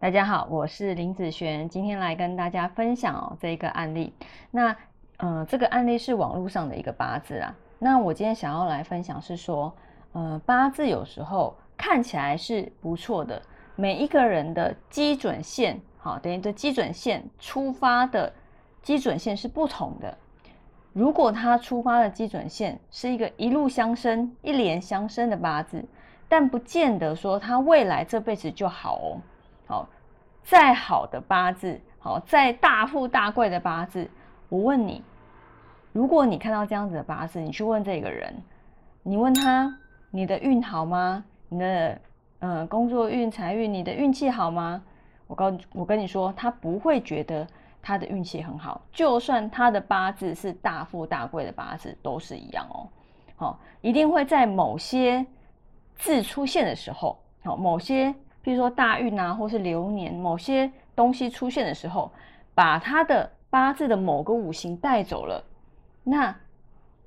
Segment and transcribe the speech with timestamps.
[0.00, 4.10] 大家好，我是林子璇，今天来跟大家分享哦这一个案例。
[4.50, 4.74] 那
[5.18, 7.54] 呃，这个案例是网络上的一个八字啊。
[7.78, 9.70] 那我今天想要来分享是说，
[10.12, 13.42] 呃，八字有时候看起来是不错的，
[13.76, 18.32] 每一个人的基准线，好，等于的基准线出发的
[18.80, 20.16] 基准线是不同的。
[20.94, 25.84] 如果他出发的基准线是一个一路相生、一连相生的八字，
[26.26, 29.20] 但不见得说他未来这辈子就好哦。
[29.66, 29.88] 好，
[30.50, 34.10] 再好的八字，好，再大富大贵的八字，
[34.48, 35.00] 我问你，
[35.92, 38.34] 如果你看到这样子的八字，你去问这个人，
[39.04, 39.72] 你问他，
[40.10, 41.24] 你的运好吗？
[41.48, 42.00] 你的
[42.40, 44.82] 呃工作运、财运，你的运气好吗？
[45.28, 47.46] 我告我跟你说，他不会觉得
[47.80, 52.88] 他的运气很好，就算他的八字是大富大贵的八字，都是一样哦。
[53.36, 55.24] 好，一定会在某些
[55.94, 58.12] 字出现的时候，好，某些。
[58.42, 62.10] 比如说大运啊，或是流年某些东西出现的时候，
[62.54, 65.44] 把他的八字的某个五行带走了，
[66.02, 66.34] 那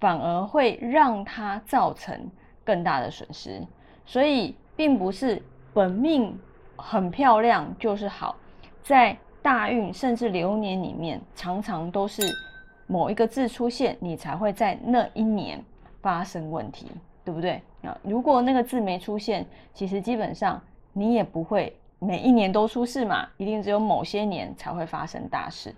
[0.00, 2.30] 反而会让他造成
[2.64, 3.62] 更大的损失。
[4.06, 5.42] 所以，并不是
[5.74, 6.34] 本命
[6.76, 8.34] 很漂亮就是好，
[8.82, 12.22] 在大运甚至流年里面，常常都是
[12.86, 15.62] 某一个字出现，你才会在那一年
[16.00, 16.90] 发生问题，
[17.22, 17.60] 对不对？
[17.82, 20.58] 啊，如果那个字没出现，其实基本上。
[20.98, 25.72] 你也不会每一年都出事嘛，一定只有某些年才会发生大事。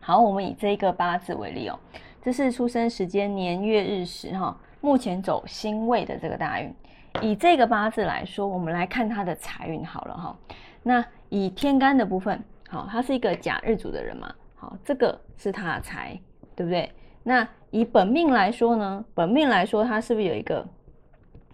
[0.00, 1.78] 好，我们以这个八字为例哦，
[2.22, 6.74] 这是出生时间年月日时哈，目前走辛未的这个大运。
[7.20, 10.38] 以这个八字来说，我们来看他的财运好了哈。
[10.82, 16.18] 那以天干的部分，好，他是一个甲日主的人嘛，好，这个是他的财，
[16.56, 16.90] 对不对？
[17.22, 20.66] 那以本命来说呢，本命来说，他是不是有一个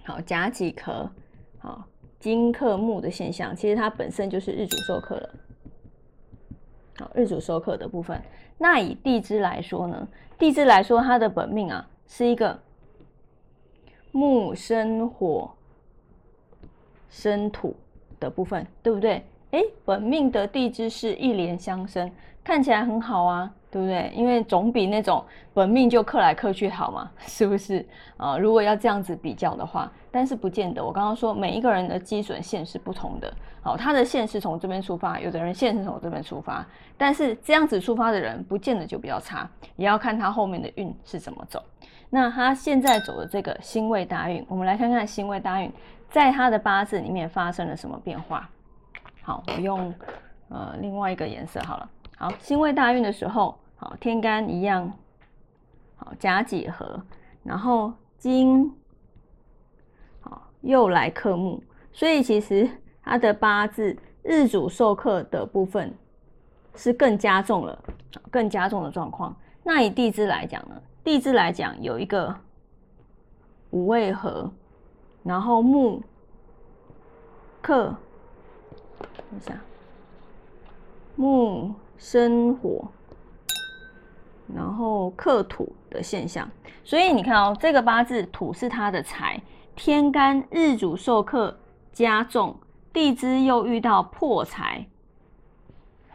[0.05, 1.11] 好甲己壳，
[1.59, 1.85] 好？
[2.25, 5.35] 金克木的现象，其实它本身就是日主受克了。
[6.97, 8.19] 好，日主受克的部分。
[8.57, 10.09] 那以地支来说呢？
[10.39, 12.59] 地支来说，它的本命啊是一个
[14.11, 15.55] 木生火
[17.11, 17.77] 生土
[18.19, 19.23] 的部分，对不对？
[19.55, 22.11] 哎，本命的地支是一连相生，
[22.43, 23.51] 看起来很好啊。
[23.75, 24.09] 对不对？
[24.15, 27.85] 因为总比那种本命就克来克去好嘛， 是不是
[28.17, 28.39] 啊？
[28.39, 30.85] 如果要这样子比较的话，但是不见得。
[30.85, 36.65] 我刚刚说每一个人的基准线是不同的，好，他的线是从这边出发，有的人线是从这边出发，
[36.97, 41.61] 但是这样子出发的人不见得就比较差，也要看他后面的运是怎么走。
[42.11, 45.69] 那他现在走的这个辛未大运，我们来看看辛未大运
[46.09, 48.49] 在他的八字里面发生了什么变化。
[49.25, 49.93] 好，我用
[50.51, 51.91] 呃另外一个颜色好了。
[52.17, 53.59] 好，辛未大运的时候。
[53.77, 54.91] 好，天干一样，
[55.97, 57.03] 好甲己合，
[57.43, 58.73] 然后金，
[60.21, 61.61] 好又来克木，
[61.93, 62.71] 所以其实
[63.03, 65.93] 他的八字日主受克的部分
[66.77, 67.79] 是更加重了，
[68.31, 69.35] 更加重的状况。
[69.63, 70.81] 那以地支来讲呢？
[71.03, 72.35] 地支来讲有一个
[73.71, 74.51] 五味合，
[75.25, 76.01] 然后木
[77.61, 77.95] 克，
[79.37, 79.61] 一下，
[81.17, 82.85] 木生火。
[84.55, 86.49] 然后克土的现象，
[86.85, 89.41] 所以你看哦，这个八字土是他的财，
[89.75, 91.59] 天干日主受克
[91.95, 92.55] 加重，
[92.93, 94.87] 地支又遇到破财，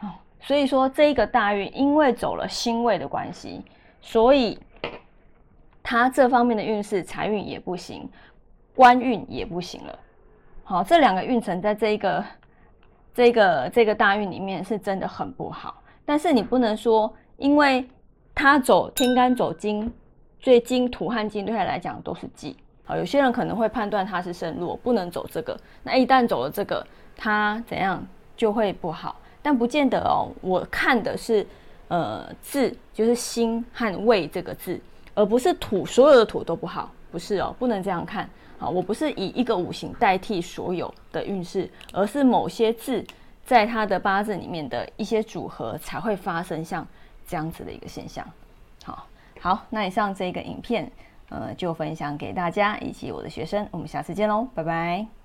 [0.00, 0.08] 哦，
[0.40, 3.64] 所以说这个大运因为走了辛位的关系，
[4.00, 4.56] 所以
[5.82, 8.08] 他这方面的运势财运也不行，
[8.76, 9.98] 官运也不行了。
[10.62, 12.24] 好，这两个运程在这一个
[13.14, 17.88] 这个这个大运里面是真的很不好，但是你不能说因为。
[18.32, 19.92] 他走天干走金，
[20.40, 22.56] 所以金土和金对他来讲都是忌。
[22.84, 25.54] 好，有些人可能会判断他是身弱，不能走这个。
[25.82, 28.02] 那一旦走了这个，他怎样
[28.36, 29.20] 就会不好。
[29.42, 30.30] 但不见得哦。
[30.40, 31.46] 我看的是
[31.88, 34.80] 呃字，就是辛和未这个字，
[35.12, 38.30] 而不是土，所有的土都不好，不是哦，不能这样看。
[38.60, 43.04] 好，我不是以一个五行代替所有的运势，而是某些字
[43.44, 46.86] 在它的八字里面的一些组合才会发生像。
[47.26, 48.28] 这样子的一个现象，
[48.84, 49.06] 好
[49.40, 50.90] 好，那以上这个影片，
[51.28, 55.19] 呃，就分享给大家以及我的学生，我们下次见喽，拜拜。